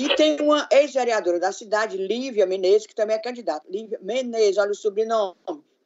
E 0.00 0.16
tem 0.16 0.40
uma 0.40 0.66
ex-vereadora 0.72 1.38
da 1.38 1.52
cidade, 1.52 1.98
Lívia 1.98 2.46
Menezes, 2.46 2.86
que 2.86 2.94
também 2.94 3.16
é 3.16 3.18
candidata. 3.18 3.66
Lívia 3.68 3.98
Menezes, 4.00 4.56
olha 4.56 4.70
o 4.70 4.74
sobrenome. 4.74 5.36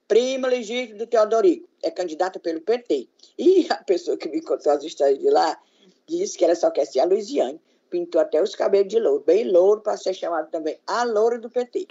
Prima 0.07 0.47
legítima 0.47 0.99
do 0.99 1.07
Teodorico. 1.09 1.69
É 1.83 1.91
candidata 1.91 2.39
pelo 2.39 2.61
PT. 2.61 3.09
E 3.37 3.67
a 3.69 3.75
pessoa 3.83 4.17
que 4.17 4.29
me 4.29 4.41
contou 4.41 4.71
as 4.71 4.85
histórias 4.85 5.19
de 5.19 5.29
lá 5.29 5.59
disse 6.07 6.39
que 6.39 6.45
ela 6.45 6.55
só 6.55 6.71
quer 6.71 6.85
ser 6.85 7.01
a 7.01 7.05
Luiziane. 7.05 7.61
Pintou 7.91 8.21
até 8.21 8.41
os 8.41 8.55
cabelos 8.55 8.87
de 8.87 9.01
louro, 9.01 9.25
bem 9.27 9.51
louro, 9.51 9.81
para 9.81 9.97
ser 9.97 10.15
chamada 10.15 10.47
também 10.47 10.79
a 10.87 11.03
loura 11.03 11.37
do 11.37 11.51
PT. 11.51 11.89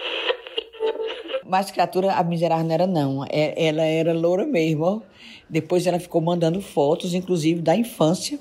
Mas 1.46 1.72
criatura, 1.72 2.14
a 2.14 2.24
miserável 2.24 2.64
não 2.66 2.74
era 2.74 2.88
não. 2.88 3.26
É, 3.26 3.54
ela 3.68 3.84
era 3.84 4.14
loura 4.14 4.46
mesmo. 4.46 5.04
Depois 5.50 5.86
ela 5.86 6.00
ficou 6.00 6.22
mandando 6.22 6.62
fotos, 6.62 7.14
inclusive 7.14 7.62
da 7.62 7.76
infância 7.76 8.40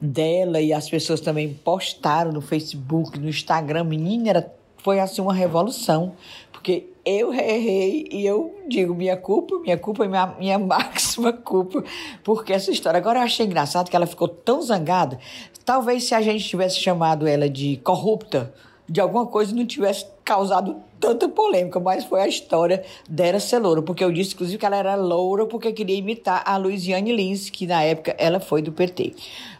dela 0.00 0.60
e 0.60 0.72
as 0.72 0.88
pessoas 0.88 1.20
também 1.20 1.52
postaram 1.52 2.32
no 2.32 2.40
Facebook, 2.40 3.18
no 3.18 3.28
Instagram. 3.28 3.84
Menina, 3.84 4.30
era, 4.30 4.54
foi 4.78 5.00
assim 5.00 5.20
uma 5.20 5.34
revolução, 5.34 6.14
porque 6.52 6.86
eu 7.04 7.32
errei 7.32 8.06
e 8.10 8.26
eu 8.26 8.54
digo 8.68 8.94
minha 8.94 9.16
culpa, 9.16 9.58
minha 9.58 9.78
culpa 9.78 10.04
e 10.04 10.08
minha, 10.08 10.26
minha 10.38 10.58
máxima 10.60 11.32
culpa, 11.32 11.82
porque 12.22 12.52
essa 12.52 12.70
história. 12.70 12.98
Agora 12.98 13.20
eu 13.20 13.24
achei 13.24 13.46
engraçado 13.46 13.88
que 13.88 13.96
ela 13.96 14.06
ficou 14.06 14.28
tão 14.28 14.60
zangada. 14.62 15.18
Talvez 15.64 16.04
se 16.04 16.14
a 16.14 16.20
gente 16.20 16.44
tivesse 16.44 16.80
chamado 16.80 17.26
ela 17.26 17.48
de 17.48 17.78
corrupta, 17.78 18.52
de 18.88 19.00
alguma 19.00 19.26
coisa 19.26 19.54
não 19.54 19.66
tivesse 19.66 20.06
causado 20.24 20.82
tanta 21.00 21.28
polêmica, 21.28 21.80
mas 21.80 22.04
foi 22.04 22.20
a 22.20 22.28
história 22.28 22.82
dela 23.08 23.40
ser 23.40 23.58
loura, 23.58 23.82
porque 23.82 24.04
eu 24.04 24.12
disse, 24.12 24.34
inclusive, 24.34 24.58
que 24.58 24.66
ela 24.66 24.76
era 24.76 24.94
loura 24.94 25.46
porque 25.46 25.72
queria 25.72 25.96
imitar 25.96 26.42
a 26.44 26.56
Luiziane 26.56 27.14
Lins, 27.14 27.50
que 27.50 27.66
na 27.66 27.82
época 27.82 28.14
ela 28.18 28.40
foi 28.40 28.62
do 28.62 28.72
PT. 28.72 29.14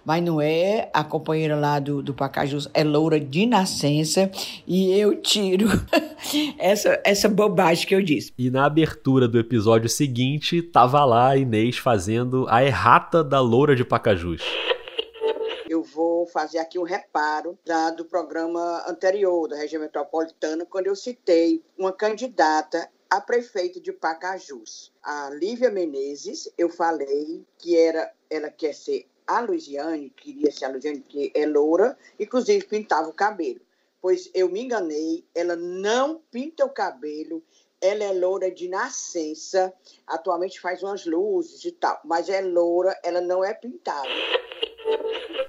Mas 0.04 0.23
não 0.23 0.40
é, 0.40 0.88
a 0.92 1.04
companheira 1.04 1.54
lá 1.54 1.78
do, 1.78 2.02
do 2.02 2.14
Pacajus 2.14 2.68
é 2.73 2.83
loura 2.83 3.21
de 3.21 3.47
nascença, 3.47 4.30
e 4.66 4.92
eu 4.92 5.21
tiro 5.21 5.68
essa, 6.59 7.00
essa 7.04 7.28
bobagem 7.28 7.87
que 7.87 7.95
eu 7.95 8.02
disse. 8.02 8.33
E 8.38 8.50
na 8.50 8.64
abertura 8.64 9.28
do 9.28 9.38
episódio 9.38 9.88
seguinte, 9.88 10.62
tava 10.62 11.04
lá 11.04 11.30
a 11.30 11.37
Inês 11.37 11.76
fazendo 11.76 12.47
a 12.49 12.64
errata 12.64 13.23
da 13.23 13.40
loura 13.40 13.76
de 13.76 13.85
Pacajus 13.85 14.42
vou 15.99 16.26
fazer 16.26 16.59
aqui 16.59 16.78
um 16.78 16.85
reparo 16.85 17.59
da, 17.64 17.90
do 17.90 18.05
programa 18.05 18.85
anterior, 18.87 19.49
da 19.49 19.57
região 19.57 19.83
metropolitana, 19.83 20.64
quando 20.64 20.87
eu 20.87 20.95
citei 20.95 21.61
uma 21.76 21.93
candidata 21.93 22.88
a 23.11 23.21
prefeita 23.21 23.81
de 23.81 23.93
Pacajus, 23.93 24.93
a 25.02 25.28
Lívia 25.31 25.73
Menezes. 25.73 26.49
Eu 26.57 26.69
falei 26.69 27.45
que 27.59 27.76
era, 27.76 28.12
ela 28.31 28.49
quer 28.49 28.75
ser 28.75 29.09
a 29.26 29.40
Luiziane, 29.40 30.11
queria 30.11 30.52
ser 30.52 30.67
a 30.67 30.69
Luiziane, 30.69 31.00
que 31.00 31.33
é 31.35 31.45
loura, 31.45 31.99
inclusive 32.21 32.64
pintava 32.64 33.09
o 33.09 33.12
cabelo. 33.12 33.61
Pois 34.00 34.31
eu 34.33 34.49
me 34.49 34.62
enganei, 34.62 35.25
ela 35.35 35.57
não 35.57 36.23
pinta 36.31 36.64
o 36.64 36.71
cabelo, 36.71 37.43
ela 37.81 38.05
é 38.05 38.12
loura 38.12 38.52
de 38.52 38.69
nascença, 38.69 39.75
atualmente 40.07 40.61
faz 40.61 40.81
umas 40.81 41.05
luzes 41.05 41.64
e 41.64 41.73
tal, 41.73 42.00
mas 42.05 42.28
é 42.28 42.40
loura, 42.40 42.97
ela 43.02 43.21
não 43.21 43.45
é 43.45 43.52
pintada. 43.52 44.09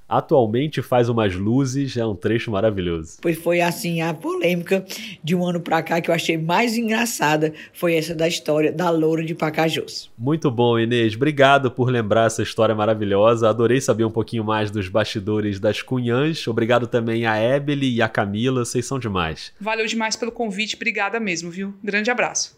Atualmente 0.10 0.82
faz 0.82 1.08
umas 1.08 1.36
luzes, 1.36 1.96
é 1.96 2.04
um 2.04 2.16
trecho 2.16 2.50
maravilhoso. 2.50 3.18
Pois 3.22 3.38
foi 3.38 3.62
assim, 3.62 4.02
a 4.02 4.12
polêmica 4.12 4.84
de 5.24 5.36
um 5.36 5.46
ano 5.46 5.60
pra 5.60 5.84
cá 5.84 6.02
que 6.02 6.10
eu 6.10 6.16
achei 6.16 6.36
mais 6.36 6.76
engraçada 6.76 7.54
foi 7.72 7.94
essa 7.94 8.16
da 8.16 8.28
história 8.28 8.72
da 8.72 8.90
loura 8.90 9.24
de 9.24 9.36
Pacajus. 9.36 10.12
Muito 10.18 10.50
bom, 10.50 10.80
Inês. 10.80 11.16
Obrigado 11.16 11.70
por 11.70 11.90
lembrar 11.90 12.26
essa 12.26 12.42
história 12.42 12.74
maravilhosa. 12.74 13.48
Adorei 13.48 13.80
saber 13.80 14.04
um 14.04 14.12
pouquinho 14.12 14.44
mais 14.44 14.72
dos 14.72 14.90
bastidores 14.90 15.60
das 15.60 15.84
Cunhãs. 15.84 16.48
Obrigado 16.48 16.88
também 16.88 17.28
a 17.28 17.38
Ebele 17.38 17.94
e 17.94 18.02
a 18.02 18.10
Camila, 18.10 18.66
vocês 18.66 18.86
são 18.86 18.98
demais. 18.98 19.54
Valeu 19.62 19.86
demais 19.86 20.16
pelo 20.16 20.32
convite, 20.32 20.76
obrigada 20.76 21.20
mesmo, 21.20 21.52
viu? 21.52 21.76
Grande 21.84 22.10
abraço. 22.10 22.58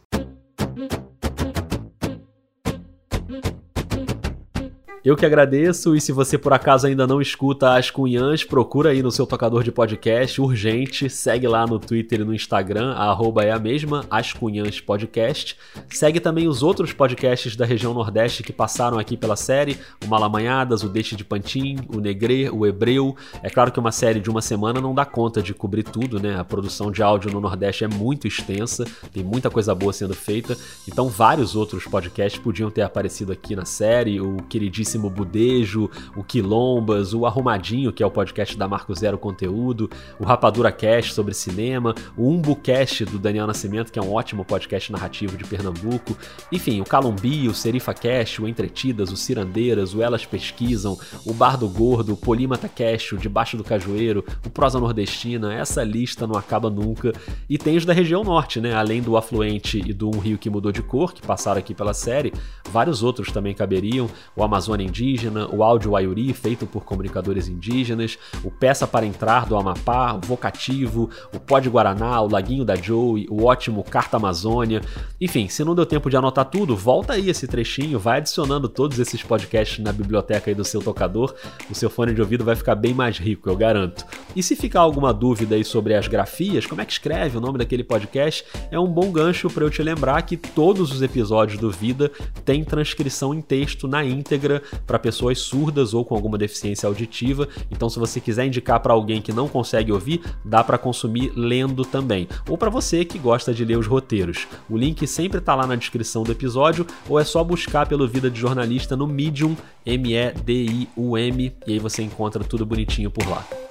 Eu 5.04 5.16
que 5.16 5.26
agradeço, 5.26 5.96
e 5.96 6.00
se 6.00 6.12
você 6.12 6.38
por 6.38 6.54
acaso 6.54 6.86
ainda 6.86 7.08
não 7.08 7.20
escuta 7.20 7.76
As 7.76 7.90
Cunhãs, 7.90 8.44
procura 8.44 8.92
aí 8.92 9.02
no 9.02 9.12
seu 9.12 9.26
tocador 9.26 9.64
de 9.64 9.72
podcast, 9.72 10.40
urgente, 10.40 11.10
segue 11.10 11.48
lá 11.48 11.66
no 11.66 11.80
Twitter 11.80 12.22
e 12.22 12.24
no 12.24 12.36
Instagram, 12.36 12.94
a 12.94 13.06
arroba 13.06 13.44
é 13.44 13.50
a 13.50 13.58
mesma, 13.58 14.06
As 14.12 14.32
Cunhãs 14.32 14.80
Podcast. 14.80 15.58
Segue 15.90 16.20
também 16.20 16.48
os 16.48 16.62
outros 16.62 16.94
podcasts 16.94 17.56
da 17.56 17.66
região 17.66 17.96
Nordeste 17.96 18.44
que 18.44 18.54
passaram 18.54 19.00
aqui 19.00 19.18
pela 19.18 19.36
série, 19.36 19.76
o 20.06 20.08
Malamanhadas, 20.08 20.84
o 20.84 20.88
Deixe 20.88 21.16
de 21.16 21.26
Pantin, 21.26 21.78
o 21.92 22.00
Negrê, 22.00 22.52
o 22.52 22.64
Hebreu. 22.64 23.16
É 23.42 23.50
claro 23.50 23.72
que 23.72 23.80
uma 23.80 23.92
série 23.92 24.20
de 24.20 24.30
uma 24.30 24.40
semana 24.40 24.80
não 24.80 24.94
dá 24.94 25.04
conta 25.04 25.42
de 25.42 25.52
cobrir 25.52 25.82
tudo, 25.82 26.20
né? 26.20 26.40
A 26.40 26.44
produção 26.44 26.92
de 26.92 27.02
áudio 27.02 27.32
no 27.32 27.42
Nordeste 27.42 27.84
é 27.84 27.88
muito 27.88 28.28
extensa, 28.28 28.86
tem 29.12 29.24
muita 29.24 29.50
coisa 29.50 29.74
boa 29.74 29.92
sendo 29.92 30.14
feita, 30.14 30.56
então 30.88 31.10
vários 31.10 31.56
outros 31.56 31.86
podcasts 31.86 32.40
podiam 32.40 32.70
ter 32.70 32.84
aparecido 32.84 33.32
aqui 33.32 33.56
na 33.56 33.66
série, 33.66 34.22
o 34.22 34.38
queridíssimo 34.48 34.91
Queridíssimo 34.92 35.10
Budejo, 35.10 35.90
o 36.16 36.24
Quilombas, 36.24 37.14
o 37.14 37.26
Arrumadinho, 37.26 37.94
que 37.94 38.04
é 38.04 38.06
o 38.06 38.12
podcast 38.12 38.58
da 38.58 38.68
Marco 38.68 38.94
Zero 38.94 39.18
Conteúdo, 39.18 39.90
o 40.20 40.26
Rapadura 40.26 40.72
Cast 40.72 41.14
sobre 41.14 41.34
cinema, 41.34 41.96
o 42.18 42.30
Umbu 42.30 42.56
Cast 42.56 43.06
do 43.06 43.18
Daniel 43.18 43.48
Nascimento, 43.48 43.92
que 43.92 44.00
é 44.00 44.02
um 44.02 44.14
ótimo 44.14 44.44
podcast 44.44 44.92
narrativo 44.92 45.38
de 45.38 45.46
Pernambuco, 45.46 46.18
enfim, 46.52 46.82
o 46.82 46.84
Calumbi, 46.84 47.48
o 47.48 47.54
Serifa 47.54 47.94
Cast, 47.94 48.42
o 48.42 48.48
Entretidas, 48.48 49.12
o 49.12 49.18
Cirandeiras, 49.18 49.94
o 49.94 50.02
Elas 50.02 50.26
Pesquisam, 50.26 50.98
o 51.26 51.34
Bar 51.34 51.58
do 51.58 51.70
Gordo, 51.70 52.14
o 52.14 52.18
Polímata 52.18 52.68
Cast, 52.68 53.16
o 53.16 53.18
Debaixo 53.18 53.56
do 53.56 53.64
Cajueiro, 53.64 54.26
o 54.46 54.50
Prosa 54.50 54.80
Nordestina, 54.80 55.54
essa 55.54 55.84
lista 55.84 56.28
não 56.28 56.36
acaba 56.36 56.70
nunca. 56.70 57.14
E 57.50 57.58
tem 57.58 57.78
os 57.78 57.86
da 57.86 57.94
região 57.94 58.24
norte, 58.24 58.60
né? 58.60 58.74
Além 58.74 59.02
do 59.02 59.16
Afluente 59.16 59.82
e 59.86 59.94
do 59.94 60.10
Um 60.10 60.20
Rio 60.20 60.38
que 60.38 60.50
Mudou 60.50 60.72
de 60.72 60.82
Cor, 60.82 61.14
que 61.14 61.22
passaram 61.22 61.60
aqui 61.60 61.74
pela 61.74 61.94
série, 61.94 62.34
vários 62.72 63.04
outros 63.04 63.32
também 63.32 63.54
caberiam, 63.54 64.10
o 64.36 64.44
Amazônia 64.44 64.86
Indígena, 64.86 65.48
o 65.54 65.62
áudio 65.64 65.96
Ayuri, 65.96 66.34
feito 66.34 66.66
por 66.66 66.84
comunicadores 66.84 67.48
indígenas, 67.48 68.18
o 68.44 68.50
Peça 68.50 68.88
para 68.88 69.06
Entrar 69.06 69.46
do 69.46 69.56
Amapá, 69.56 70.14
o 70.14 70.22
Vocativo, 70.22 71.10
o 71.34 71.40
Pod 71.40 71.70
Guaraná, 71.70 72.22
o 72.22 72.32
Laguinho 72.32 72.66
da 72.66 72.76
Joey, 72.76 73.28
o 73.30 73.46
ótimo 73.46 73.84
Carta 73.84 74.18
Amazônia. 74.18 74.82
Enfim, 75.20 75.48
se 75.48 75.64
não 75.64 75.76
deu 75.76 75.86
tempo 75.86 76.10
de 76.10 76.18
anotar 76.18 76.46
tudo, 76.46 76.76
volta 76.76 77.14
aí 77.14 77.30
esse 77.30 77.48
trechinho, 77.48 78.00
vai 78.00 78.18
adicionando 78.18 78.70
todos 78.70 78.98
esses 79.00 79.22
podcasts 79.22 79.84
na 79.84 79.92
biblioteca 79.92 80.50
aí 80.50 80.56
do 80.56 80.64
seu 80.64 80.82
tocador, 80.82 81.36
o 81.70 81.76
seu 81.76 81.90
fone 81.90 82.14
de 82.14 82.22
ouvido 82.22 82.46
vai 82.46 82.56
ficar 82.56 82.76
bem 82.76 82.94
mais 82.94 83.18
rico, 83.18 83.50
eu 83.50 83.56
garanto. 83.56 84.06
E 84.36 84.42
se 84.42 84.56
ficar 84.56 84.80
alguma 84.80 85.14
dúvida 85.14 85.56
aí 85.56 85.64
sobre 85.64 85.94
as 85.94 86.08
grafias, 86.08 86.66
como 86.66 86.82
é 86.82 86.86
que 86.86 86.94
escreve 86.94 87.38
o 87.38 87.42
nome 87.42 87.58
daquele 87.58 87.84
podcast, 87.84 88.46
é 88.72 88.80
um 88.80 88.88
bom 88.88 89.12
gancho 89.12 89.50
para 89.50 89.66
eu 89.66 89.70
te 89.70 89.84
lembrar 89.84 90.22
que 90.22 90.38
todos 90.38 90.92
os 90.92 91.02
episódios 91.02 91.60
do 91.60 91.70
Vida 91.70 92.12
têm 92.46 92.61
transcrição 92.64 93.34
em 93.34 93.42
texto 93.42 93.88
na 93.88 94.04
íntegra 94.04 94.62
para 94.86 95.00
pessoas 95.00 95.40
surdas 95.40 95.94
ou 95.94 96.06
com 96.06 96.16
alguma 96.16 96.38
deficiência 96.38 96.88
auditiva. 96.88 97.48
Então, 97.70 97.90
se 97.90 98.00
você 98.00 98.20
quiser 98.20 98.46
indicar 98.46 98.80
para 98.80 98.94
alguém 98.94 99.22
que 99.22 99.34
não 99.34 99.48
consegue 99.48 99.92
ouvir, 99.92 100.22
dá 100.44 100.64
para 100.64 100.78
consumir 100.78 101.32
lendo 101.36 101.84
também. 101.84 102.28
Ou 102.50 102.58
para 102.58 102.70
você 102.70 103.06
que 103.06 103.20
gosta 103.20 103.54
de 103.54 103.66
ler 103.66 103.78
os 103.78 103.88
roteiros. 103.88 104.48
O 104.70 104.78
link 104.78 105.06
sempre 105.08 105.40
está 105.40 105.56
lá 105.56 105.66
na 105.66 105.76
descrição 105.76 106.24
do 106.24 106.32
episódio 106.32 106.86
ou 107.08 107.20
é 107.20 107.24
só 107.24 107.44
buscar 107.44 107.88
pelo 107.88 108.08
Vida 108.08 108.30
de 108.30 108.40
Jornalista 108.40 108.96
no 108.96 109.08
Medium, 109.08 109.56
M-E-D-I-U-M, 109.86 111.54
e 111.66 111.74
aí 111.74 111.80
você 111.80 112.04
encontra 112.04 112.44
tudo 112.44 112.66
bonitinho 112.66 113.10
por 113.10 113.28
lá. 113.28 113.71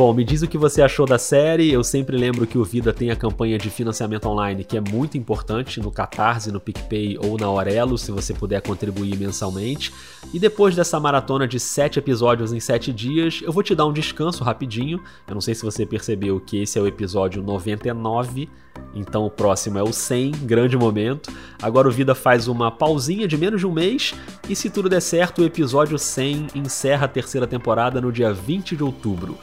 Bom, 0.00 0.14
me 0.14 0.24
diz 0.24 0.40
o 0.40 0.48
que 0.48 0.56
você 0.56 0.80
achou 0.80 1.04
da 1.04 1.18
série. 1.18 1.70
Eu 1.70 1.84
sempre 1.84 2.16
lembro 2.16 2.46
que 2.46 2.56
o 2.56 2.64
Vida 2.64 2.90
tem 2.90 3.10
a 3.10 3.16
campanha 3.16 3.58
de 3.58 3.68
financiamento 3.68 4.26
online, 4.30 4.64
que 4.64 4.78
é 4.78 4.80
muito 4.80 5.18
importante 5.18 5.78
no 5.78 5.90
Catarse, 5.90 6.50
no 6.50 6.58
PicPay 6.58 7.18
ou 7.22 7.36
na 7.36 7.44
Aurelo, 7.44 7.98
se 7.98 8.10
você 8.10 8.32
puder 8.32 8.62
contribuir 8.62 9.14
mensalmente. 9.18 9.92
E 10.32 10.38
depois 10.38 10.74
dessa 10.74 10.98
maratona 10.98 11.46
de 11.46 11.60
sete 11.60 11.98
episódios 11.98 12.50
em 12.50 12.58
sete 12.58 12.94
dias, 12.94 13.40
eu 13.42 13.52
vou 13.52 13.62
te 13.62 13.74
dar 13.74 13.84
um 13.84 13.92
descanso 13.92 14.42
rapidinho. 14.42 15.02
Eu 15.28 15.34
não 15.34 15.40
sei 15.42 15.54
se 15.54 15.62
você 15.62 15.84
percebeu 15.84 16.40
que 16.40 16.62
esse 16.62 16.78
é 16.78 16.80
o 16.80 16.86
episódio 16.86 17.42
99, 17.42 18.48
então 18.94 19.26
o 19.26 19.30
próximo 19.30 19.78
é 19.78 19.82
o 19.82 19.92
100, 19.92 20.30
grande 20.44 20.78
momento. 20.78 21.30
Agora 21.60 21.86
o 21.86 21.92
Vida 21.92 22.14
faz 22.14 22.48
uma 22.48 22.70
pausinha 22.70 23.28
de 23.28 23.36
menos 23.36 23.60
de 23.60 23.66
um 23.66 23.72
mês 23.72 24.14
e 24.48 24.56
se 24.56 24.70
tudo 24.70 24.88
der 24.88 25.02
certo, 25.02 25.42
o 25.42 25.44
episódio 25.44 25.98
100 25.98 26.46
encerra 26.54 27.04
a 27.04 27.08
terceira 27.08 27.46
temporada 27.46 28.00
no 28.00 28.10
dia 28.10 28.32
20 28.32 28.76
de 28.76 28.82
outubro 28.82 29.36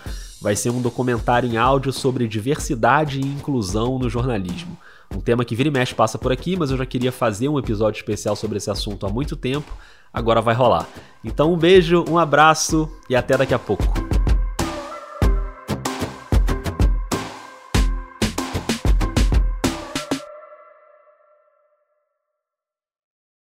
vai 0.47 0.55
ser 0.55 0.69
um 0.69 0.81
documentário 0.81 1.51
em 1.51 1.57
áudio 1.57 1.91
sobre 1.91 2.25
diversidade 2.25 3.19
e 3.19 3.25
inclusão 3.25 3.99
no 3.99 4.09
jornalismo. 4.09 4.77
Um 5.13 5.19
tema 5.19 5.43
que 5.43 5.53
vira 5.53 5.67
e 5.67 5.71
mexe 5.73 5.93
passa 5.93 6.17
por 6.17 6.31
aqui, 6.31 6.55
mas 6.55 6.71
eu 6.71 6.77
já 6.77 6.85
queria 6.85 7.11
fazer 7.11 7.49
um 7.49 7.59
episódio 7.59 7.99
especial 7.99 8.33
sobre 8.33 8.55
esse 8.55 8.71
assunto 8.71 9.05
há 9.05 9.09
muito 9.09 9.35
tempo, 9.35 9.69
agora 10.13 10.39
vai 10.39 10.55
rolar. 10.55 10.87
Então 11.21 11.53
um 11.53 11.57
beijo, 11.57 12.05
um 12.09 12.17
abraço 12.17 12.89
e 13.09 13.15
até 13.15 13.35
daqui 13.35 13.53
a 13.53 13.59
pouco. 13.59 14.16